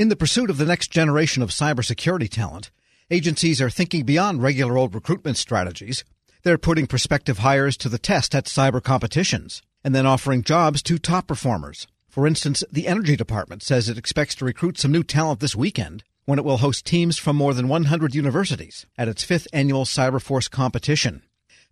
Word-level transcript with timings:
In 0.00 0.08
the 0.08 0.16
pursuit 0.16 0.48
of 0.48 0.56
the 0.56 0.64
next 0.64 0.90
generation 0.90 1.42
of 1.42 1.50
cybersecurity 1.50 2.30
talent, 2.30 2.70
agencies 3.10 3.60
are 3.60 3.68
thinking 3.68 4.06
beyond 4.06 4.42
regular 4.42 4.78
old 4.78 4.94
recruitment 4.94 5.36
strategies. 5.36 6.04
They're 6.42 6.56
putting 6.56 6.86
prospective 6.86 7.40
hires 7.40 7.76
to 7.76 7.90
the 7.90 7.98
test 7.98 8.34
at 8.34 8.46
cyber 8.46 8.82
competitions 8.82 9.60
and 9.84 9.94
then 9.94 10.06
offering 10.06 10.42
jobs 10.42 10.82
to 10.84 10.98
top 10.98 11.26
performers. 11.26 11.86
For 12.08 12.26
instance, 12.26 12.64
the 12.72 12.86
Energy 12.86 13.14
Department 13.14 13.62
says 13.62 13.90
it 13.90 13.98
expects 13.98 14.34
to 14.36 14.46
recruit 14.46 14.78
some 14.78 14.90
new 14.90 15.02
talent 15.02 15.40
this 15.40 15.54
weekend 15.54 16.02
when 16.24 16.38
it 16.38 16.46
will 16.46 16.56
host 16.56 16.86
teams 16.86 17.18
from 17.18 17.36
more 17.36 17.52
than 17.52 17.68
100 17.68 18.14
universities 18.14 18.86
at 18.96 19.06
its 19.06 19.22
fifth 19.22 19.48
annual 19.52 19.84
Cyberforce 19.84 20.50
competition. 20.50 21.24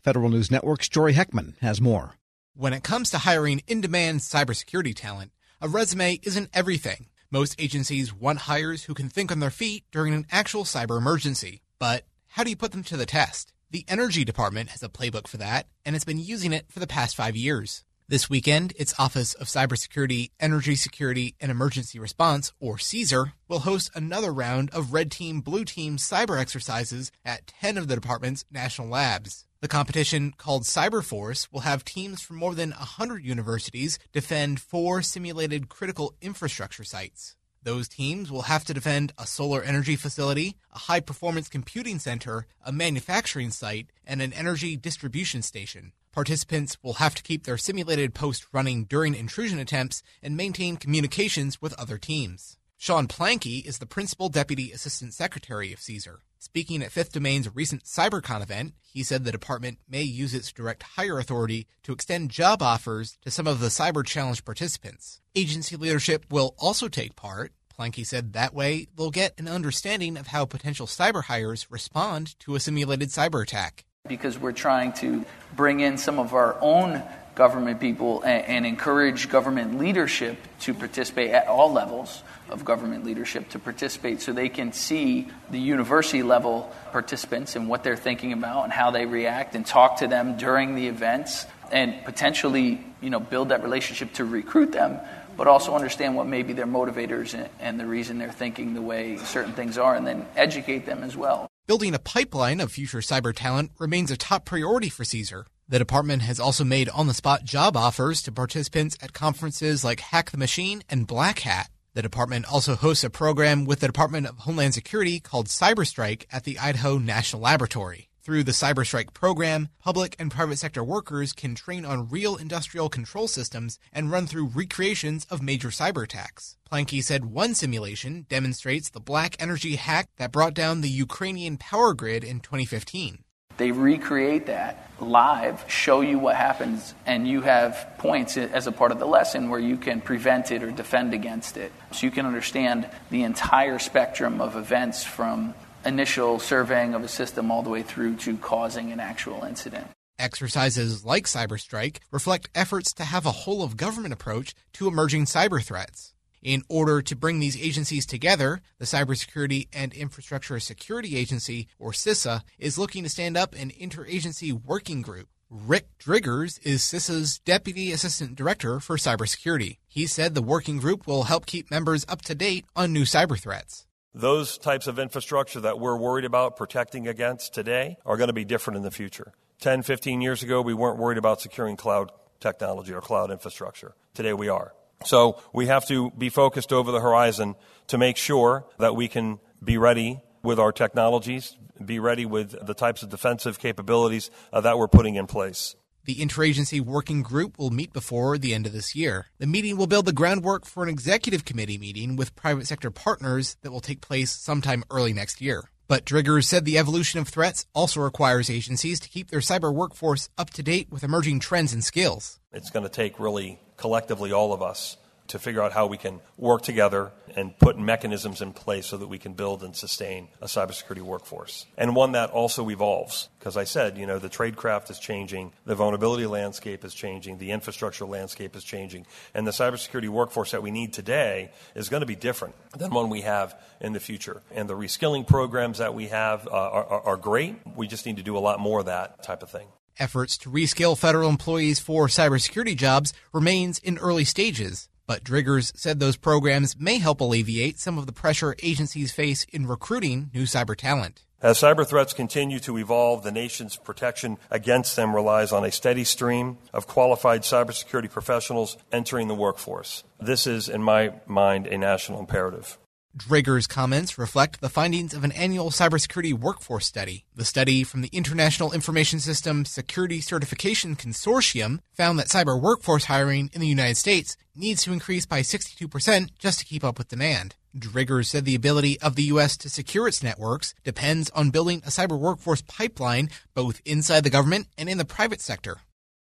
Federal 0.03 0.29
News 0.29 0.51
Network's 0.51 0.91
Jory 0.91 1.15
Heckman 1.15 1.57
has 1.63 1.81
more. 1.81 2.17
When 2.55 2.75
it 2.75 2.85
comes 2.85 3.09
to 3.09 3.19
hiring 3.21 3.63
in 3.67 3.81
demand 3.81 4.21
cybersecurity 4.21 4.95
talent, 4.95 5.33
a 5.63 5.69
resume 5.69 6.21
isn't 6.25 6.51
everything. 6.53 7.07
Most 7.31 7.61
agencies 7.61 8.15
want 8.15 8.39
hires 8.41 8.85
who 8.85 8.95
can 8.95 9.11
think 9.11 9.31
on 9.31 9.39
their 9.39 9.51
feet 9.51 9.85
during 9.93 10.15
an 10.15 10.27
actual 10.33 10.65
cyber 10.65 10.97
emergency. 10.97 11.61
But 11.79 12.05
how 12.29 12.43
do 12.43 12.49
you 12.49 12.57
put 12.57 12.73
them 12.73 12.83
to 12.85 12.97
the 12.97 13.05
test? 13.05 13.53
The 13.71 13.85
Energy 13.87 14.25
Department 14.25 14.71
has 14.71 14.83
a 14.83 14.89
playbook 14.89 15.27
for 15.27 15.37
that, 15.37 15.67
and 15.85 15.95
it's 15.95 16.07
been 16.07 16.19
using 16.19 16.55
it 16.55 16.73
for 16.73 16.81
the 16.81 16.87
past 16.87 17.15
five 17.15 17.37
years. 17.37 17.85
This 18.09 18.31
weekend, 18.31 18.73
its 18.77 18.95
Office 18.99 19.35
of 19.35 19.49
Cybersecurity, 19.49 20.31
Energy 20.41 20.75
Security, 20.75 21.35
and 21.39 21.51
Emergency 21.51 21.99
Response, 21.99 22.55
or 22.61 22.79
CESER, 22.79 23.35
will 23.47 23.59
host 23.59 23.91
another 23.95 24.33
round 24.33 24.71
of 24.71 24.95
Red 24.95 25.11
Team 25.11 25.43
Blue 25.43 25.67
Team 25.67 25.99
cyber 25.99 26.41
exercises 26.41 27.13
at 27.27 27.47
10 27.47 27.77
of 27.77 27.89
the 27.89 27.95
department's 27.95 28.47
national 28.51 28.89
labs. 28.89 29.45
The 29.61 29.67
competition, 29.67 30.35
called 30.37 30.63
Cyberforce, 30.63 31.49
will 31.51 31.61
have 31.61 31.85
teams 31.85 32.23
from 32.23 32.37
more 32.37 32.55
than 32.55 32.71
100 32.71 33.25
universities 33.25 33.99
defend 34.13 34.61
four 34.61 35.03
simulated 35.03 35.69
critical 35.69 36.15
infrastructure 36.21 36.85
sites. 36.85 37.35
Those 37.65 37.89
teams 37.89 38.31
will 38.31 38.43
have 38.43 38.65
to 38.67 38.75
defend 38.75 39.13
a 39.19 39.27
solar 39.27 39.61
energy 39.61 39.97
facility, 39.97 40.55
a 40.73 40.79
high 40.79 41.01
performance 41.01 41.49
computing 41.49 41.99
center, 41.99 42.47
a 42.65 42.71
manufacturing 42.71 43.51
site, 43.51 43.91
and 44.07 44.23
an 44.23 44.33
energy 44.33 44.77
distribution 44.77 45.43
station. 45.43 45.91
Participants 46.13 46.79
will 46.81 46.95
have 46.95 47.17
to 47.17 47.23
keep 47.25 47.43
their 47.43 47.59
simulated 47.59 48.15
post 48.15 48.47
running 48.53 48.85
during 48.85 49.17
intrusion 49.17 49.59
attempts 49.59 50.05
and 50.23 50.37
maintain 50.37 50.77
communications 50.77 51.61
with 51.61 51.75
other 51.75 51.99
teams. 51.99 52.59
Sean 52.81 53.09
Plankey 53.09 53.67
is 53.67 53.79
the 53.79 53.87
Principal 53.87 54.29
Deputy 54.29 54.71
Assistant 54.71 55.13
Secretary 55.13 55.73
of 55.73 55.81
CESER. 55.81 56.21
Speaking 56.39 56.81
at 56.81 56.93
Fifth 56.93 57.13
Domain's 57.13 57.53
recent 57.53 57.83
CyberCon 57.83 58.41
event, 58.41 58.75
he 58.81 59.03
said 59.03 59.25
the 59.25 59.33
department 59.33 59.79
may 59.89 60.03
use 60.03 60.33
its 60.33 60.53
direct 60.53 60.85
hire 60.85 61.19
authority 61.19 61.67
to 61.83 61.93
extend 61.93 62.31
job 62.31 62.63
offers 62.63 63.19
to 63.23 63.33
some 63.33 63.49
of 63.49 63.59
the 63.59 63.67
Cyber 63.67 64.07
Challenge 64.07 64.45
participants. 64.45 65.21
Agency 65.35 65.75
leadership 65.75 66.27
will 66.31 66.55
also 66.57 66.87
take 66.87 67.17
part. 67.17 67.53
Plankey 67.77 68.07
said 68.07 68.33
that 68.35 68.55
way 68.55 68.87
they'll 68.97 69.11
get 69.11 69.35
an 69.41 69.49
understanding 69.49 70.17
of 70.17 70.29
how 70.29 70.45
potential 70.45 70.87
cyber 70.87 71.25
hires 71.25 71.67
respond 71.73 72.39
to 72.39 72.55
a 72.55 72.61
simulated 72.61 73.09
cyber 73.09 73.43
attack 73.43 73.85
because 74.07 74.39
we're 74.39 74.53
trying 74.53 74.93
to 74.95 75.25
bring 75.55 75.81
in 75.81 75.99
some 75.99 76.19
of 76.19 76.33
our 76.33 76.57
own 76.61 77.03
government 77.39 77.79
people 77.79 78.21
and, 78.23 78.45
and, 78.47 78.67
encourage 78.67 79.31
government 79.31 79.79
leadership 79.79 80.37
to 80.59 80.75
participate 80.75 81.31
at 81.31 81.47
all 81.47 81.73
levels 81.73 82.25
of 82.51 82.65
government 82.65 83.05
leadership 83.07 83.49
to 83.49 83.61
participate 83.61 84.21
so 84.21 84.33
they 84.33 84.49
can 84.49 84.73
see 84.73 85.29
the 85.51 85.59
university 85.61 86.25
level 86.25 86.69
participants 86.91 87.55
and 87.55 87.69
what 87.69 87.85
they're 87.85 87.97
thinking 87.97 88.33
about 88.33 88.65
and 88.65 88.73
how 88.73 88.91
they 88.91 89.07
react 89.07 89.55
and 89.55 89.65
talk 89.65 89.99
to 89.99 90.09
them 90.09 90.37
during 90.37 90.75
the 90.75 90.89
events 90.89 91.47
and 91.71 92.05
potentially 92.05 92.85
you 93.01 93.09
know 93.09 93.21
build 93.21 93.51
that 93.51 93.63
relationship 93.63 94.13
to 94.13 94.25
recruit 94.25 94.73
them 94.73 94.99
but 95.37 95.47
also 95.47 95.77
understand 95.77 96.17
what 96.17 96.27
may 96.27 96.43
be 96.43 96.53
their 96.53 96.67
motivators 96.67 97.35
and, 97.35 97.49
and 97.61 97.79
the 97.79 97.87
reason 97.87 98.19
they're 98.19 98.33
thinking 98.33 98.75
the 98.75 98.83
way 98.83 99.17
certain 99.19 99.53
things 99.53 99.79
are 99.79 99.95
and 99.95 100.05
then 100.05 100.27
educate 100.35 100.87
them 100.87 101.05
as 101.05 101.17
well 101.17 101.49
Building 101.69 101.95
a 101.95 101.99
pipeline 101.99 102.61
of 102.61 102.73
future 102.73 102.99
cyber 102.99 103.33
talent 103.33 103.71
remains 103.79 104.11
a 104.11 104.17
top 104.17 104.47
priority 104.47 104.89
for 104.89 105.05
CESER. 105.05 105.45
The 105.71 105.79
department 105.79 106.23
has 106.23 106.41
also 106.41 106.65
made 106.65 106.89
on 106.89 107.09
the 107.09 107.15
spot 107.15 107.45
job 107.45 107.77
offers 107.77 108.23
to 108.23 108.33
participants 108.33 108.97
at 109.03 109.13
conferences 109.13 109.85
like 109.85 110.01
Hack 110.01 110.31
the 110.31 110.39
Machine 110.39 110.83
and 110.89 111.07
Black 111.07 111.41
Hat. 111.41 111.69
The 111.93 112.01
department 112.01 112.51
also 112.51 112.75
hosts 112.75 113.05
a 113.05 113.11
program 113.11 113.67
with 113.67 113.81
the 113.81 113.87
Department 113.87 114.27
of 114.27 114.39
Homeland 114.39 114.73
Security 114.73 115.21
called 115.21 115.49
Cyberstrike 115.49 116.25
at 116.33 116.45
the 116.45 116.59
Idaho 116.59 116.97
National 116.97 117.43
Laboratory. 117.43 118.09
Through 118.23 118.45
the 118.45 118.53
Cyberstrike 118.53 119.13
program, 119.13 119.69
public 119.79 120.17
and 120.19 120.31
private 120.31 120.59
sector 120.59 120.83
workers 120.83 121.35
can 121.35 121.55
train 121.55 121.85
on 121.85 122.09
real 122.09 122.37
industrial 122.37 122.89
control 122.89 123.29
systems 123.29 123.79
and 123.93 124.11
run 124.11 124.27
through 124.27 124.47
recreations 124.55 125.27
of 125.27 125.43
major 125.43 125.69
cyber 125.69 126.05
attacks. 126.05 126.57
Plankey 126.71 127.03
said 127.03 127.27
one 127.27 127.55
simulation 127.55 128.25
demonstrates 128.31 128.89
the 128.89 129.03
BlackEnergy 129.03 129.77
hack 129.77 130.09
that 130.17 130.33
brought 130.33 130.55
down 130.55 130.81
the 130.81 130.89
Ukrainian 130.89 131.59
power 131.59 131.93
grid 131.93 132.25
in 132.25 132.41
2015. 132.41 133.25
They 133.59 133.73
recreate 133.73 134.47
that 134.47 134.89
live, 135.01 135.65
show 135.69 136.01
you 136.01 136.19
what 136.19 136.37
happens, 136.37 136.95
and 137.07 137.29
you 137.29 137.43
have 137.43 137.89
points 137.99 138.37
as 138.37 138.67
a 138.67 138.73
part 138.73 138.93
of 138.93 138.99
the 138.99 139.07
lesson 139.07 139.51
where 139.51 139.61
you 139.61 139.77
can 139.77 140.01
prevent 140.01 140.51
it 140.51 140.63
or 140.63 140.71
defend 140.71 141.15
against 141.15 141.57
it. 141.57 141.73
So 141.93 142.07
you 142.07 142.11
can 142.11 142.27
understand 142.27 142.89
the 143.11 143.23
entire 143.23 143.79
spectrum 143.79 144.41
of 144.41 144.57
events 144.57 145.05
from 145.05 145.55
initial 145.85 146.39
surveying 146.39 146.95
of 146.95 147.05
a 147.05 147.09
system 147.09 147.51
all 147.51 147.63
the 147.63 147.71
way 147.71 147.83
through 147.83 148.17
to 148.17 148.37
causing 148.39 148.93
an 148.93 149.01
actual 149.01 149.45
incident. 149.45 149.87
Exercises 150.19 151.05
like 151.05 151.25
Cyberstrike 151.27 151.99
reflect 152.11 152.49
efforts 152.55 152.93
to 152.95 153.05
have 153.05 153.25
a 153.25 153.31
whole 153.31 153.63
of 153.63 153.77
government 153.77 154.13
approach 154.13 154.55
to 154.73 154.89
emerging 154.89 155.27
cyber 155.27 155.63
threats. 155.63 156.13
In 156.43 156.63
order 156.69 157.03
to 157.03 157.17
bring 157.17 157.41
these 157.41 157.61
agencies 157.61 158.07
together, 158.07 158.61
the 158.79 158.85
Cybersecurity 158.85 159.69
and 159.73 159.93
Infrastructure 159.93 160.61
Security 160.61 161.17
Agency, 161.17 161.67
or 161.79 161.91
CISA, 161.91 162.43
is 162.59 162.79
looking 162.79 163.03
to 163.03 163.09
stand 163.09 163.37
up 163.37 163.55
an 163.55 163.71
interagency 163.71 164.53
working 164.53 165.03
group. 165.03 165.29
Rick 165.51 165.87
Driggers 165.99 166.61
is 166.65 166.83
CISA's 166.83 167.39
Deputy 167.41 167.91
Assistant 167.91 168.37
Director 168.37 168.79
for 168.81 168.97
Cybersecurity. 168.97 169.79
He 169.89 170.07
said 170.07 170.35
the 170.35 170.43
working 170.43 170.77
group 170.79 171.07
will 171.07 171.25
help 171.25 171.47
keep 171.47 171.71
members 171.71 172.05
up 172.09 172.23
to 172.23 172.35
date 172.35 172.67
on 172.77 172.93
new 172.93 173.05
cyber 173.05 173.41
threats. 173.41 173.87
Those 174.15 174.59
types 174.59 174.87
of 174.87 174.99
infrastructure 174.99 175.61
that 175.61 175.81
we're 175.81 175.97
worried 175.97 176.25
about 176.25 176.57
protecting 176.57 177.09
against 177.09 177.53
today 177.53 177.97
are 178.07 178.17
going 178.17 178.29
to 178.29 178.35
be 178.35 178.45
different 178.45 178.77
in 178.77 178.83
the 178.83 178.91
future. 178.91 179.33
10, 179.61 179.83
15 179.83 180.21
years 180.21 180.43
ago, 180.43 180.63
we 180.63 180.75
weren't 180.75 180.99
worried 180.99 181.19
about 181.19 181.41
securing 181.41 181.77
cloud 181.77 182.13
technology 182.41 182.93
or 182.93 183.01
cloud 183.01 183.31
infrastructure. 183.31 183.95
Today 184.15 184.33
we 184.33 184.49
are. 184.49 184.73
So 185.05 185.41
we 185.53 185.67
have 185.67 185.87
to 185.89 186.11
be 186.13 186.29
focused 186.29 186.73
over 186.73 186.91
the 186.91 187.01
horizon 187.01 187.55
to 187.89 187.99
make 187.99 188.17
sure 188.17 188.67
that 188.79 188.97
we 188.97 189.09
can 189.09 189.39
be 189.63 189.79
ready 189.79 190.21
with 190.43 190.59
our 190.59 190.73
technologies, 190.73 191.57
be 191.85 191.99
ready 191.99 192.27
with 192.27 192.67
the 192.67 192.75
types 192.75 193.03
of 193.03 193.09
defensive 193.09 193.59
capabilities 193.59 194.31
uh, 194.53 194.61
that 194.61 194.79
we're 194.79 194.89
putting 194.89 195.15
in 195.15 195.27
place. 195.27 195.77
The 196.05 196.17
interagency 196.17 196.81
working 196.81 197.23
group 197.23 197.59
will 197.59 197.71
meet 197.71 197.93
before 197.93 198.39
the 198.39 198.55
end 198.55 198.67
of 198.67 198.73
this 198.73 198.95
year. 198.95 199.27
The 199.39 199.47
meeting 199.47 199.77
will 199.77 199.87
build 199.87 200.07
the 200.07 200.13
groundwork 200.13 200.65
for 200.65 200.83
an 200.83 200.89
executive 200.89 201.45
committee 201.45 201.77
meeting 201.77 202.17
with 202.17 202.35
private 202.35 202.67
sector 202.67 202.91
partners 202.91 203.57
that 203.63 203.71
will 203.71 203.81
take 203.81 204.01
place 204.01 204.31
sometime 204.31 204.85
early 204.91 205.13
next 205.13 205.43
year. 205.43 205.71
But 205.89 206.05
Driggers 206.05 206.45
said 206.45 206.67
the 206.67 206.77
evolution 206.77 207.19
of 207.19 207.29
threats 207.29 207.65
also 207.75 208.01
requires 208.01 208.51
agencies 208.51 209.01
to 209.01 209.09
keep 209.09 209.31
their 209.31 209.41
cyber 209.41 209.73
workforce 209.73 210.29
up 210.37 210.51
to 210.51 210.63
date 210.63 210.89
with 210.91 211.03
emerging 211.03 211.41
trends 211.41 211.73
and 211.73 211.83
skills. 211.83 212.39
It's 212.53 212.69
going 212.69 212.83
to 212.83 212.91
take 212.91 213.19
really 213.19 213.59
collectively 213.79 214.31
all 214.31 214.53
of 214.53 214.61
us 214.61 214.99
to 215.29 215.39
figure 215.39 215.63
out 215.63 215.73
how 215.73 215.87
we 215.87 215.97
can 215.97 216.21
work 216.37 216.63
together 216.63 217.13
and 217.37 217.57
put 217.59 217.79
mechanisms 217.79 218.41
in 218.41 218.53
place 218.53 218.87
so 218.87 218.97
that 218.97 219.07
we 219.07 219.19
can 219.19 219.35
build 219.35 219.63
and 219.63 219.77
sustain 219.77 220.29
a 220.41 220.47
cybersecurity 220.47 221.03
workforce. 221.03 221.67
And 221.77 221.95
one 221.95 222.13
that 222.13 222.31
also 222.31 222.69
evolves. 222.71 223.29
Because 223.39 223.57
I 223.57 223.65
said, 223.65 223.97
you 223.97 224.07
know, 224.07 224.19
the 224.19 224.29
tradecraft 224.29 224.91
is 224.91 224.99
changing, 224.99 225.53
the 225.65 225.75
vulnerability 225.75 226.27
landscape 226.27 226.85
is 226.85 226.93
changing, 226.93 227.39
the 227.39 227.53
infrastructure 227.53 228.05
landscape 228.05 228.57
is 228.57 228.65
changing, 228.65 229.07
and 229.35 229.47
the 229.47 229.53
cybersecurity 229.53 230.09
workforce 230.09 230.51
that 230.51 230.63
we 230.63 230.71
need 230.71 230.93
today 230.93 231.53
is 231.75 231.89
going 231.89 232.01
to 232.01 232.07
be 232.07 232.17
different 232.17 232.55
than 232.77 232.91
one 232.91 233.11
we 233.11 233.21
have 233.21 233.55
in 233.81 233.93
the 233.93 234.01
future. 234.01 234.43
And 234.51 234.69
the 234.69 234.75
reskilling 234.75 235.27
programs 235.27 235.79
that 235.79 235.95
we 235.95 236.09
have 236.09 236.47
uh, 236.49 236.51
are, 236.51 237.03
are 237.03 237.17
great. 237.17 237.57
We 237.77 237.87
just 237.87 238.07
need 238.07 238.17
to 238.17 238.23
do 238.23 238.37
a 238.37 238.41
lot 238.41 238.59
more 238.59 238.81
of 238.81 238.87
that 238.87 239.23
type 239.23 239.43
of 239.43 239.51
thing. 239.51 239.69
Efforts 239.99 240.39
to 240.39 240.51
reskill 240.51 240.97
federal 240.97 241.29
employees 241.29 241.81
for 241.81 242.07
cybersecurity 242.07 242.77
jobs 242.77 243.13
remains 243.33 243.79
in 243.81 243.99
early 243.99 244.25
stages. 244.25 244.89
But 245.09 245.25
Driggers 245.25 245.75
said 245.75 246.01
those 246.01 246.19
programs 246.19 246.79
may 246.79 246.99
help 246.99 247.23
alleviate 247.23 247.81
some 247.81 247.97
of 247.97 248.05
the 248.05 248.13
pressure 248.13 248.55
agencies 248.63 249.11
face 249.11 249.45
in 249.51 249.67
recruiting 249.67 250.31
new 250.35 250.43
cyber 250.43 250.77
talent. 250.77 251.25
As 251.41 251.59
cyber 251.59 251.89
threats 251.89 252.13
continue 252.13 252.59
to 252.61 252.77
evolve, 252.77 253.23
the 253.23 253.33
nation's 253.33 253.77
protection 253.77 254.37
against 254.51 254.97
them 254.97 255.15
relies 255.15 255.51
on 255.51 255.65
a 255.65 255.73
steady 255.73 256.05
stream 256.05 256.59
of 256.75 256.87
qualified 256.87 257.41
cybersecurity 257.41 258.11
professionals 258.11 258.77
entering 258.93 259.29
the 259.29 259.35
workforce. 259.35 260.05
This 260.21 260.47
is, 260.47 260.69
in 260.69 260.83
my 260.83 261.15
mind, 261.27 261.67
a 261.69 261.79
national 261.79 262.21
imperative. 262.21 262.77
Driggers' 263.19 263.69
comments 263.69 264.17
reflect 264.17 264.61
the 264.61 264.69
findings 264.69 265.13
of 265.13 265.25
an 265.25 265.33
annual 265.33 265.71
cybersecurity 265.71 266.33
workforce 266.33 266.87
study. 266.87 267.25
The 267.35 267.45
study 267.45 267.83
from 267.83 268.01
the 268.01 268.11
International 268.13 268.73
Information 268.73 269.19
System 269.19 269.65
Security 269.65 270.21
Certification 270.21 270.95
Consortium 270.95 271.81
found 271.93 272.19
that 272.19 272.29
cyber 272.29 272.61
workforce 272.61 273.05
hiring 273.05 273.51
in 273.53 273.61
the 273.61 273.67
United 273.67 273.97
States 273.97 274.37
needs 274.55 274.85
to 274.85 274.93
increase 274.93 275.27
by 275.27 275.41
62% 275.41 276.31
just 276.39 276.61
to 276.61 276.65
keep 276.65 276.85
up 276.85 276.97
with 276.97 277.09
demand. 277.09 277.57
Driggers 277.77 278.27
said 278.27 278.45
the 278.45 278.55
ability 278.55 279.01
of 279.01 279.17
the 279.17 279.25
U.S. 279.25 279.57
to 279.59 279.69
secure 279.69 280.09
its 280.09 280.23
networks 280.23 280.75
depends 280.85 281.29
on 281.31 281.51
building 281.51 281.83
a 281.85 281.91
cyber 281.91 282.19
workforce 282.19 282.63
pipeline 282.63 283.31
both 283.55 283.83
inside 283.85 284.23
the 284.25 284.31
government 284.31 284.69
and 284.79 284.89
in 284.89 284.99
the 284.99 285.05
private 285.05 285.41
sector. 285.41 285.79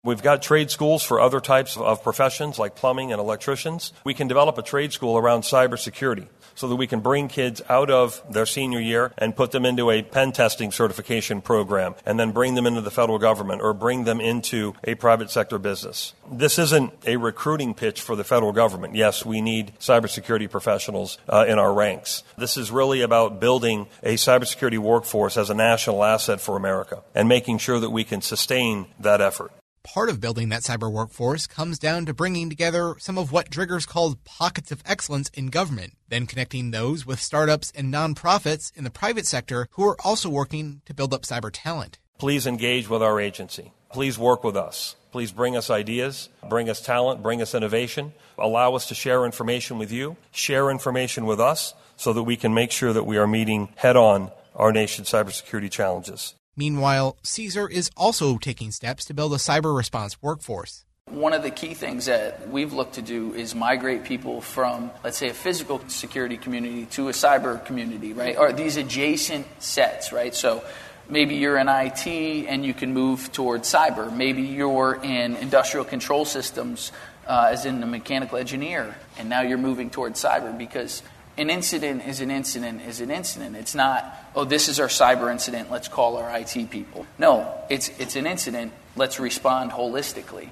We've 0.05 0.21
got 0.21 0.41
trade 0.41 0.69
schools 0.69 1.01
for 1.01 1.21
other 1.21 1.39
types 1.39 1.77
of 1.77 2.03
professions 2.03 2.59
like 2.59 2.75
plumbing 2.75 3.13
and 3.13 3.21
electricians. 3.21 3.93
We 4.03 4.13
can 4.13 4.27
develop 4.27 4.57
a 4.57 4.61
trade 4.61 4.91
school 4.91 5.17
around 5.17 5.43
cybersecurity 5.43 6.27
so 6.55 6.67
that 6.67 6.75
we 6.75 6.87
can 6.87 6.99
bring 6.99 7.29
kids 7.29 7.61
out 7.69 7.89
of 7.89 8.21
their 8.29 8.45
senior 8.45 8.81
year 8.81 9.13
and 9.17 9.33
put 9.33 9.51
them 9.51 9.65
into 9.65 9.89
a 9.89 10.01
pen 10.01 10.33
testing 10.33 10.73
certification 10.73 11.39
program 11.39 11.95
and 12.05 12.19
then 12.19 12.31
bring 12.31 12.55
them 12.55 12.67
into 12.67 12.81
the 12.81 12.91
federal 12.91 13.17
government 13.17 13.61
or 13.61 13.73
bring 13.73 14.03
them 14.03 14.19
into 14.19 14.73
a 14.83 14.95
private 14.95 15.31
sector 15.31 15.57
business. 15.57 16.11
This 16.29 16.59
isn't 16.59 16.91
a 17.07 17.15
recruiting 17.15 17.73
pitch 17.73 18.01
for 18.01 18.17
the 18.17 18.25
federal 18.25 18.51
government. 18.51 18.95
Yes, 18.95 19.25
we 19.25 19.39
need 19.39 19.71
cybersecurity 19.79 20.51
professionals 20.51 21.17
uh, 21.29 21.45
in 21.47 21.57
our 21.57 21.73
ranks. 21.73 22.23
This 22.37 22.57
is 22.57 22.71
really 22.71 22.99
about 22.99 23.39
building 23.39 23.87
a 24.03 24.15
cybersecurity 24.15 24.79
workforce 24.79 25.37
as 25.37 25.49
a 25.49 25.55
national 25.55 26.03
asset 26.03 26.41
for 26.41 26.57
America 26.57 27.03
and 27.15 27.29
making 27.29 27.59
sure 27.59 27.79
that 27.79 27.91
we 27.91 28.03
can 28.03 28.21
sustain 28.21 28.87
that 28.99 29.21
effort. 29.21 29.53
Part 29.83 30.09
of 30.09 30.21
building 30.21 30.47
that 30.49 30.61
cyber 30.61 30.89
workforce 30.89 31.45
comes 31.45 31.77
down 31.77 32.05
to 32.05 32.13
bringing 32.13 32.49
together 32.49 32.95
some 32.99 33.17
of 33.17 33.33
what 33.33 33.49
Driggers 33.49 33.85
called 33.85 34.23
pockets 34.23 34.71
of 34.71 34.81
excellence 34.85 35.29
in 35.33 35.47
government, 35.47 35.95
then 36.07 36.25
connecting 36.25 36.71
those 36.71 37.05
with 37.05 37.19
startups 37.19 37.69
and 37.75 37.93
nonprofits 37.93 38.75
in 38.77 38.85
the 38.85 38.89
private 38.89 39.27
sector 39.27 39.67
who 39.71 39.85
are 39.85 39.97
also 40.01 40.29
working 40.29 40.81
to 40.85 40.93
build 40.93 41.13
up 41.13 41.23
cyber 41.23 41.49
talent. 41.51 41.99
Please 42.17 42.47
engage 42.47 42.89
with 42.89 43.03
our 43.03 43.19
agency. 43.19 43.73
Please 43.91 44.17
work 44.17 44.41
with 44.41 44.55
us. 44.55 44.95
Please 45.11 45.33
bring 45.33 45.57
us 45.57 45.69
ideas, 45.69 46.29
bring 46.49 46.69
us 46.69 46.79
talent, 46.79 47.21
bring 47.21 47.41
us 47.41 47.53
innovation. 47.53 48.13
Allow 48.37 48.75
us 48.75 48.87
to 48.87 48.95
share 48.95 49.25
information 49.25 49.77
with 49.77 49.91
you, 49.91 50.15
share 50.31 50.71
information 50.71 51.25
with 51.25 51.41
us 51.41 51.73
so 51.97 52.13
that 52.13 52.23
we 52.23 52.37
can 52.37 52.53
make 52.53 52.71
sure 52.71 52.93
that 52.93 53.03
we 53.03 53.17
are 53.17 53.27
meeting 53.27 53.73
head 53.75 53.97
on 53.97 54.31
our 54.55 54.71
nation's 54.71 55.09
cybersecurity 55.09 55.69
challenges. 55.69 56.35
Meanwhile, 56.55 57.17
CESER 57.23 57.67
is 57.67 57.89
also 57.97 58.37
taking 58.37 58.71
steps 58.71 59.05
to 59.05 59.13
build 59.13 59.33
a 59.33 59.37
cyber 59.37 59.75
response 59.75 60.21
workforce. 60.21 60.85
One 61.07 61.33
of 61.33 61.43
the 61.43 61.51
key 61.51 61.73
things 61.73 62.05
that 62.05 62.49
we've 62.49 62.71
looked 62.71 62.95
to 62.95 63.01
do 63.01 63.33
is 63.33 63.53
migrate 63.53 64.03
people 64.03 64.39
from, 64.39 64.91
let's 65.03 65.17
say, 65.17 65.29
a 65.29 65.33
physical 65.33 65.81
security 65.87 66.37
community 66.37 66.85
to 66.91 67.09
a 67.09 67.11
cyber 67.11 67.63
community, 67.65 68.13
right? 68.13 68.37
Or 68.37 68.53
these 68.53 68.77
adjacent 68.77 69.45
sets, 69.61 70.13
right? 70.13 70.33
So 70.33 70.63
maybe 71.09 71.35
you're 71.35 71.57
in 71.57 71.67
IT 71.67 72.07
and 72.07 72.65
you 72.65 72.73
can 72.73 72.93
move 72.93 73.31
towards 73.31 73.71
cyber. 73.71 74.15
Maybe 74.15 74.43
you're 74.43 74.99
in 75.03 75.35
industrial 75.35 75.85
control 75.85 76.23
systems, 76.23 76.91
uh, 77.27 77.49
as 77.51 77.65
in 77.65 77.81
a 77.83 77.87
mechanical 77.87 78.37
engineer, 78.37 78.95
and 79.17 79.27
now 79.27 79.41
you're 79.41 79.57
moving 79.57 79.89
towards 79.89 80.23
cyber 80.23 80.57
because 80.57 81.01
an 81.37 81.49
incident 81.49 82.07
is 82.07 82.21
an 82.21 82.31
incident 82.31 82.81
is 82.81 83.01
an 83.01 83.11
incident. 83.11 83.55
It's 83.55 83.75
not, 83.75 84.15
oh, 84.35 84.45
this 84.45 84.69
is 84.69 84.79
our 84.79 84.87
cyber 84.87 85.31
incident, 85.31 85.71
let's 85.71 85.87
call 85.87 86.17
our 86.17 86.37
IT 86.37 86.69
people. 86.69 87.05
No, 87.17 87.53
it's, 87.69 87.89
it's 87.99 88.15
an 88.15 88.27
incident, 88.27 88.71
let's 88.95 89.19
respond 89.19 89.71
holistically. 89.71 90.49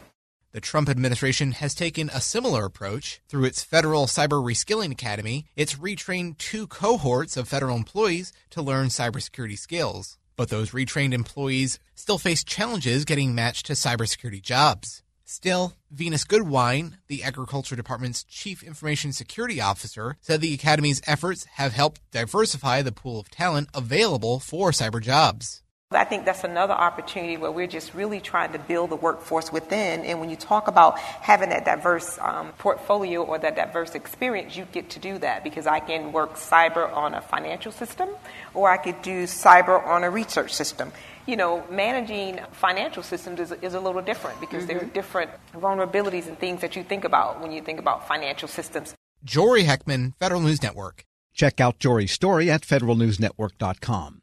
The 0.53 0.59
Trump 0.59 0.89
administration 0.89 1.53
has 1.53 1.73
taken 1.73 2.09
a 2.09 2.19
similar 2.19 2.65
approach. 2.65 3.21
Through 3.29 3.45
its 3.45 3.63
Federal 3.63 4.05
Cyber 4.05 4.43
Reskilling 4.43 4.91
Academy, 4.91 5.45
it's 5.55 5.75
retrained 5.75 6.39
two 6.39 6.67
cohorts 6.67 7.37
of 7.37 7.47
federal 7.47 7.77
employees 7.77 8.33
to 8.49 8.61
learn 8.61 8.87
cybersecurity 8.87 9.57
skills. 9.57 10.17
But 10.35 10.49
those 10.49 10.71
retrained 10.71 11.13
employees 11.13 11.79
still 11.95 12.17
face 12.17 12.43
challenges 12.43 13.05
getting 13.05 13.33
matched 13.33 13.67
to 13.67 13.73
cybersecurity 13.73 14.41
jobs. 14.41 15.03
Still, 15.31 15.75
Venus 15.89 16.25
Goodine, 16.25 16.97
the 17.07 17.23
Agriculture 17.23 17.77
Department's 17.77 18.25
Chief 18.25 18.61
Information 18.61 19.13
Security 19.13 19.61
Officer, 19.61 20.17
said 20.19 20.41
the 20.41 20.53
Academy's 20.53 21.01
efforts 21.07 21.45
have 21.53 21.71
helped 21.71 22.01
diversify 22.11 22.81
the 22.81 22.91
pool 22.91 23.17
of 23.17 23.31
talent 23.31 23.69
available 23.73 24.41
for 24.41 24.71
cyber 24.71 25.01
jobs. 25.01 25.61
I 25.89 26.03
think 26.03 26.25
that's 26.25 26.43
another 26.43 26.73
opportunity 26.73 27.37
where 27.37 27.51
we're 27.51 27.67
just 27.67 27.93
really 27.93 28.19
trying 28.19 28.51
to 28.51 28.59
build 28.59 28.89
the 28.89 28.97
workforce 28.97 29.53
within. 29.53 30.01
And 30.01 30.19
when 30.19 30.29
you 30.29 30.35
talk 30.35 30.67
about 30.67 30.99
having 30.99 31.49
that 31.49 31.63
diverse 31.63 32.19
um, 32.19 32.51
portfolio 32.57 33.23
or 33.23 33.39
that 33.39 33.55
diverse 33.55 33.95
experience, 33.95 34.57
you 34.57 34.65
get 34.73 34.89
to 34.91 34.99
do 34.99 35.17
that 35.19 35.45
because 35.45 35.65
I 35.65 35.79
can 35.79 36.11
work 36.11 36.35
cyber 36.35 36.91
on 36.93 37.13
a 37.13 37.21
financial 37.21 37.71
system 37.71 38.09
or 38.53 38.69
I 38.69 38.75
could 38.75 39.01
do 39.01 39.23
cyber 39.23 39.85
on 39.85 40.03
a 40.03 40.09
research 40.09 40.53
system 40.53 40.91
you 41.27 41.35
know, 41.35 41.63
managing 41.69 42.39
financial 42.51 43.03
systems 43.03 43.39
is, 43.39 43.51
is 43.61 43.73
a 43.73 43.79
little 43.79 44.01
different 44.01 44.39
because 44.39 44.63
mm-hmm. 44.63 44.67
there 44.67 44.77
are 44.77 44.81
mm-hmm. 44.81 44.93
different 44.93 45.31
vulnerabilities 45.53 46.27
and 46.27 46.37
things 46.39 46.61
that 46.61 46.75
you 46.75 46.83
think 46.83 47.03
about 47.03 47.41
when 47.41 47.51
you 47.51 47.61
think 47.61 47.79
about 47.79 48.07
financial 48.07 48.47
systems. 48.47 48.95
Jory 49.23 49.63
Heckman, 49.63 50.13
Federal 50.17 50.41
News 50.41 50.63
Network. 50.63 51.05
Check 51.33 51.61
out 51.61 51.79
Jory's 51.79 52.11
story 52.11 52.49
at 52.49 52.61
federalnewsnetwork.com. 52.61 54.21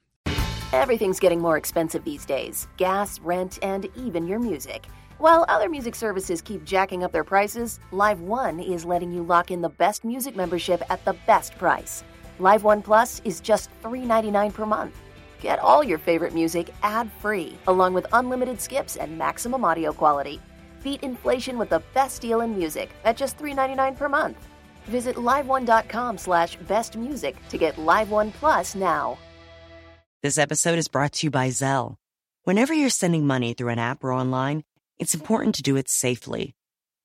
Everything's 0.72 1.18
getting 1.18 1.40
more 1.40 1.56
expensive 1.56 2.04
these 2.04 2.26
days 2.26 2.68
gas, 2.76 3.18
rent, 3.20 3.58
and 3.62 3.88
even 3.96 4.26
your 4.26 4.38
music. 4.38 4.86
While 5.18 5.44
other 5.48 5.68
music 5.68 5.96
services 5.96 6.40
keep 6.40 6.64
jacking 6.64 7.02
up 7.02 7.10
their 7.10 7.24
prices, 7.24 7.80
LiveOne 7.90 8.64
is 8.64 8.84
letting 8.84 9.10
you 9.10 9.24
lock 9.24 9.50
in 9.50 9.60
the 9.60 9.68
best 9.68 10.04
music 10.04 10.36
membership 10.36 10.80
at 10.90 11.04
the 11.04 11.14
best 11.26 11.58
price. 11.58 12.04
LiveOne 12.38 12.84
Plus 12.84 13.20
is 13.24 13.40
just 13.40 13.68
$3.99 13.82 14.54
per 14.54 14.64
month. 14.64 14.96
Get 15.40 15.58
all 15.60 15.84
your 15.84 15.98
favorite 15.98 16.34
music 16.34 16.74
ad 16.82 17.10
free, 17.20 17.56
along 17.66 17.94
with 17.94 18.06
unlimited 18.12 18.60
skips 18.60 18.96
and 18.96 19.16
maximum 19.16 19.64
audio 19.64 19.92
quality. 19.92 20.40
Beat 20.82 21.02
inflation 21.02 21.58
with 21.58 21.70
the 21.70 21.82
best 21.94 22.22
deal 22.22 22.40
in 22.40 22.56
music 22.56 22.90
at 23.04 23.16
just 23.16 23.38
$3.99 23.38 23.96
per 23.96 24.08
month. 24.08 24.48
Visit 24.86 25.16
liveone.com 25.16 26.18
slash 26.18 26.58
bestmusic 26.58 27.36
to 27.50 27.58
get 27.58 27.76
LiveOne 27.76 28.32
Plus 28.32 28.74
now. 28.74 29.18
This 30.22 30.38
episode 30.38 30.78
is 30.78 30.88
brought 30.88 31.12
to 31.14 31.26
you 31.26 31.30
by 31.30 31.48
Zelle. 31.48 31.94
Whenever 32.42 32.74
you're 32.74 32.90
sending 32.90 33.26
money 33.26 33.54
through 33.54 33.68
an 33.68 33.78
app 33.78 34.02
or 34.02 34.12
online, 34.12 34.64
it's 34.98 35.14
important 35.14 35.54
to 35.56 35.62
do 35.62 35.76
it 35.76 35.88
safely. 35.88 36.54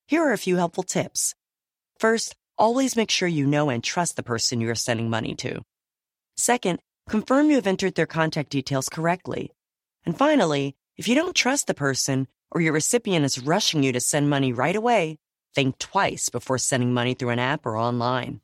Here 0.07 0.24
are 0.24 0.33
a 0.33 0.38
few 0.38 0.56
helpful 0.56 0.83
tips. 0.83 1.36
First, 2.00 2.36
always 2.57 2.95
make 2.95 3.12
sure 3.12 3.27
you 3.27 3.45
know 3.45 3.69
and 3.69 3.83
trust 3.83 4.15
the 4.15 4.24
person 4.24 4.62
you 4.62 4.69
are 4.69 4.75
sending 4.75 5.09
money 5.09 5.36
to. 5.36 5.62
Second, 6.36 6.79
Confirm 7.09 7.50
you 7.50 7.55
have 7.55 7.67
entered 7.67 7.95
their 7.95 8.05
contact 8.05 8.50
details 8.50 8.89
correctly. 8.89 9.51
And 10.05 10.17
finally, 10.17 10.75
if 10.97 11.07
you 11.07 11.15
don't 11.15 11.35
trust 11.35 11.67
the 11.67 11.73
person 11.73 12.27
or 12.51 12.61
your 12.61 12.73
recipient 12.73 13.25
is 13.25 13.39
rushing 13.39 13.83
you 13.83 13.91
to 13.91 14.00
send 14.00 14.29
money 14.29 14.53
right 14.53 14.75
away, 14.75 15.19
think 15.53 15.77
twice 15.79 16.29
before 16.29 16.57
sending 16.57 16.94
money 16.94 17.13
through 17.13 17.29
an 17.29 17.39
app 17.39 17.65
or 17.65 17.77
online. 17.77 18.41